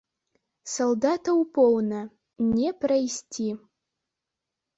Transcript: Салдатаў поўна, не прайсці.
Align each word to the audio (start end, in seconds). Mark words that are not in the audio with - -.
Салдатаў 0.75 1.37
поўна, 1.57 1.99
не 2.57 2.69
прайсці. 2.87 3.47